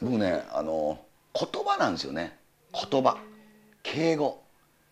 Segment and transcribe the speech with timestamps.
[0.00, 0.98] 僕ねあの
[1.34, 2.36] 言葉なんですよね。
[2.72, 3.18] 言葉。
[3.82, 4.42] 敬語。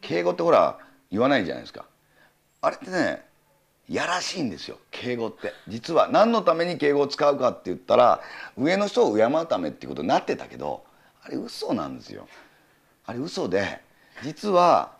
[0.00, 0.78] 敬語ってほら
[1.10, 1.86] 言わないじゃないですか。
[2.60, 3.24] あれってね
[3.88, 4.78] やらしいんですよ。
[4.90, 5.52] 敬語って。
[5.66, 8.20] 実は何のために敬語を使うかって言ったら
[8.56, 10.84] 上の人を敬うためっていうことになってたけど
[11.22, 12.28] あれ嘘なんですよ。
[13.06, 13.80] あれ嘘で
[14.22, 14.92] 実は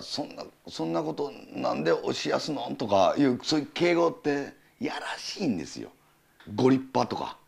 [0.00, 2.70] そんなそんなことなんでおしやすの？
[2.76, 5.90] とかいうそういう敬語ってやらしいんですよ。
[6.54, 7.38] ご立派とか。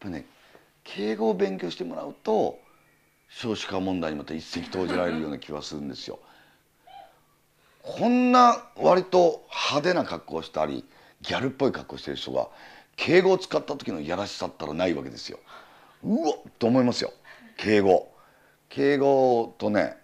[0.00, 0.26] ぱね
[0.82, 2.58] 敬語を勉強してもらうと
[3.28, 6.18] 少子化問題にまた一石投じられるような気がするんですよ。
[7.82, 10.84] こんな割と派手な格好をしたり
[11.22, 12.48] ギャルっぽい格好してる人が
[12.96, 15.38] 敬語を使った時のやらしさったらないわけですよ。
[16.02, 17.12] うわっと思いますよ
[17.56, 18.10] 敬語。
[18.68, 19.96] 敬語とね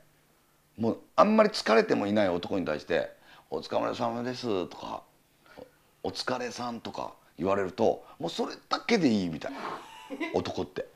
[0.78, 3.10] もうあんまり疲れてもいない男に対して
[3.50, 5.02] 「お疲れ様です」とか
[6.02, 9.58] 「お疲れさん」とか言われるともうそれだけでいいみたいな
[10.34, 10.86] 男って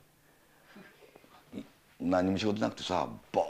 [2.01, 3.45] 何も仕事なくてさボ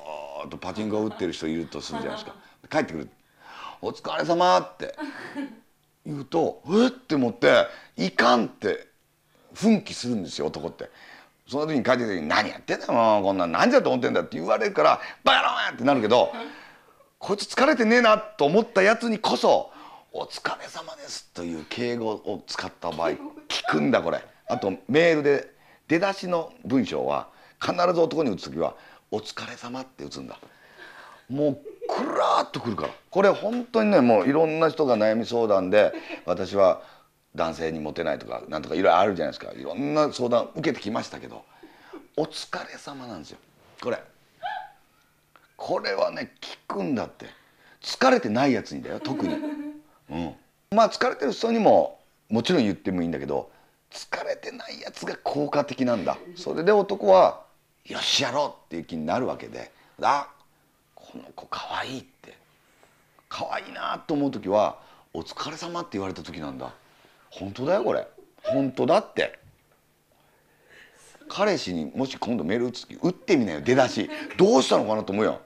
[0.45, 2.37] ーッとパチンコを打ってる人いるとするじゃないですか
[2.71, 3.09] 帰ってくる
[3.81, 4.95] 「お疲れ様って
[6.05, 8.89] 言うと「えっ?」て思って「いかん」って
[9.55, 10.91] 奮起するんですよ男って。
[11.47, 16.33] その時に帰ってきた時に「何やってんだよもうこんなん何じゃと思ってんだ」って言われるから「バカ野郎!」ってなるけど
[17.19, 19.73] こいつ疲れてねえなと思ったやつにこそ
[20.13, 23.19] 「お疲れ様です」という敬語を使った場合聞
[23.69, 24.25] くんだこれ。
[24.51, 25.51] あとメールで
[25.89, 27.29] 出だしの文章は
[27.61, 28.75] 必ず男に打つ時は
[29.11, 30.39] 「お疲れ様って打つんだ。
[31.29, 32.93] もうクラーっとくるから。
[33.11, 35.93] これ本当にねもういろんな人が悩み相談で
[36.27, 36.83] 私は
[37.35, 39.53] 男性にモテないとかなんとかいろいろあるじゃないですか。
[39.53, 41.45] いろんな相談受けてきましたけど
[42.17, 43.39] お疲れ様なんですよ。
[43.81, 44.03] これ。
[45.57, 47.27] これはね聞くんだって。
[47.83, 49.35] 疲れてないやつにだよ特に。
[50.11, 50.35] うん。
[50.71, 51.99] まあ疲れてる人にも
[52.29, 53.51] もちろん言ってもいいんだけど
[53.91, 56.17] 疲れてないやつが効果的なんだ。
[56.37, 57.43] それで男は
[57.85, 59.71] よしやろうっていう気になるわけで。
[60.03, 60.29] あ
[60.95, 62.37] この子かわいいって。
[63.29, 64.79] 可愛いなと思う時は
[65.13, 66.73] 「お疲れ様って言われた時なんだ。
[67.31, 68.07] 本当だよこれ。
[68.43, 69.39] 本当だって。
[71.29, 73.61] 彼氏にもし今度メール打つ時打ってみなよ。
[73.61, 74.11] 出だし。
[74.37, 75.41] どうしたのかなと思うよ。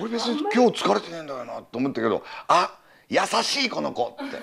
[0.00, 4.36] 俺別に今日疲れてねえんだよなと思ったけどあ優しいこの子って。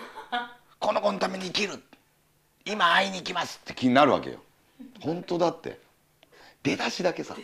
[0.80, 1.82] この子のために生きる
[2.66, 3.74] 今会いに行きますって。
[3.76, 4.40] 気になるわけよ。
[5.00, 5.80] 本当だって。
[6.64, 7.36] 出だしだけさ。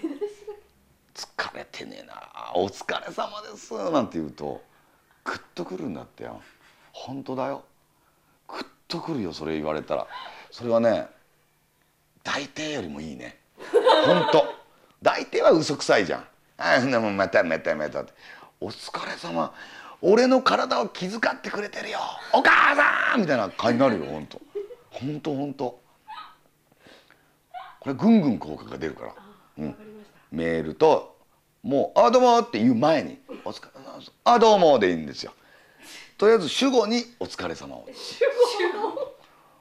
[1.13, 2.15] 疲れてねえな。
[2.55, 3.73] お疲れ様です。
[3.91, 4.61] なんて言うと
[5.23, 6.41] グッとくるんだってよ。
[6.91, 7.63] 本当だよ。
[8.47, 10.07] グッとくるよそれ言われたら。
[10.49, 11.07] それはね
[12.23, 13.37] 大抵よりもいいね。
[14.05, 14.43] 本当。
[15.03, 16.25] 大抵は嘘くさいじゃん。
[16.57, 18.13] ああもうまたまたまたって。
[18.59, 19.53] お疲れ様。
[20.01, 21.99] 俺の体を気遣ってくれてるよ。
[22.33, 24.41] お母さんみたいな感じになるよ本当。
[24.91, 25.79] 本当本当。
[27.79, 29.15] これぐんぐん効果が出るから、
[29.57, 29.75] うん、
[30.31, 31.17] メールと
[31.63, 35.33] もう「あどうも」って言う前に「お疲れ様です」「あどうも」でいいんですよ。
[36.17, 37.89] とりあえず主語に「お疲れ様を。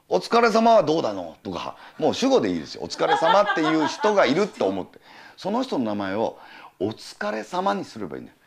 [0.07, 1.37] お疲れ様はどうだの？
[1.41, 2.83] とかもう主語でいいですよ。
[2.83, 4.99] お疲れ様っていう人がいると思って。
[5.37, 6.37] その人の名前を
[6.79, 8.37] お疲れ様にすればいいんだよ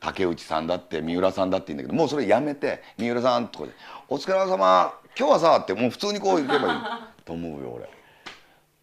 [0.00, 3.72] 竹内さんだって三浦さんだって言うんだけどもうそれやめて三浦さんとかで
[4.08, 6.80] 「お疲れ様今日はさ」ってもう普通にこう言けばいい。
[7.24, 7.90] と思うよ俺。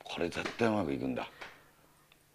[0.04, 1.28] これ絶対うまくいくんだ。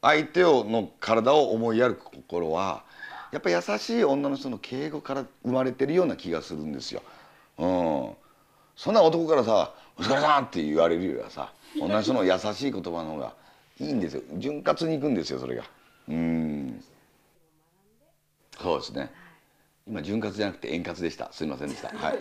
[0.01, 2.85] 相手をの体を思いやる心は
[3.33, 7.03] やっぱ優しい女の人の敬語から生まれてるような気がするんですよ。
[7.59, 8.11] うん、
[8.77, 13.35] そんな男からさ「お疲れさん」って言われるよりはさ女の人の優しい言葉の方が
[13.81, 14.23] いいんですよ。
[14.39, 15.65] 潤滑にいくんですよそれが。
[16.09, 16.85] うん。
[18.61, 19.11] そうですね。
[19.87, 21.33] 今潤滑じゃなくて円滑でした。
[21.33, 21.89] すいませんでした。
[21.89, 22.19] はい、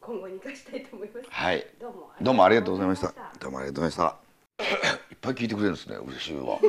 [0.00, 1.26] 今後に生かしたいと思います。
[1.28, 2.10] はい、どうも。
[2.20, 3.12] どうもありがとうございました。
[3.40, 4.18] どうもありがとうございまし
[4.58, 4.64] た。
[5.10, 6.54] いっぱい聞いてくれるんですね嬉しいわ。
[6.54, 6.60] いっ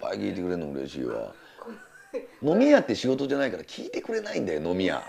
[0.00, 1.32] ぱい聞いてくれるの嬉しいわ。
[2.42, 5.02] 飲み屋って仕事じゃないから聞いてくれないんだよ飲み屋。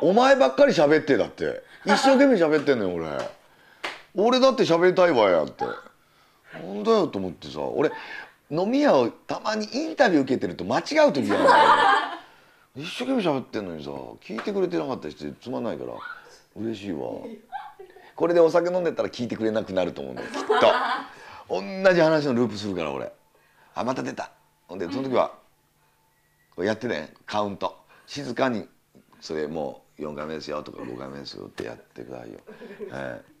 [0.00, 1.62] お前ばっかり喋ってだって。
[1.84, 3.06] 一生懸命喋ってんのよ俺。
[4.14, 5.64] 俺だって喋りたいわやって。
[5.64, 7.60] なんだよと思ってさ。
[7.60, 7.90] 俺
[8.50, 12.20] 飲み屋をたまにインタビュー受けてると間違う時があ
[12.74, 15.92] る一生懸命喋ってんのにさ聞いてくれてなかったりしてつまんないから
[16.56, 16.98] 嬉しいわ。
[18.16, 20.28] これでお酒飲んでたら聞いてくれなくなると思うんだよ。
[20.28, 20.54] きっと。
[21.48, 23.10] 同じ話のループするから俺。
[23.74, 24.30] あまた出た。
[24.68, 25.32] ほんでその時は
[26.54, 27.76] こうやってねカウント。
[28.06, 28.66] 静かに
[29.20, 32.38] それもう4回目ですよとか5回目ですよってやってくださいよ、
[32.92, 33.39] ええ。